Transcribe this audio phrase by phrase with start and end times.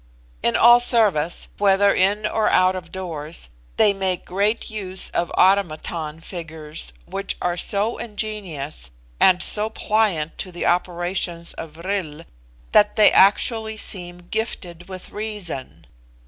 [0.41, 6.21] In all service, whether in or out of doors, they make great use of automaton
[6.21, 12.23] figures, which are so ingenious, and so pliant to the operations of vril,
[12.71, 15.85] that they actually seem gifted with reason.